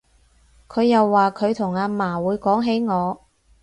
[0.67, 3.21] 佢又話佢同阿嫲會講起我